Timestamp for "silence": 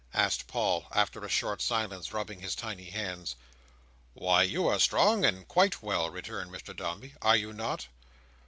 1.61-2.11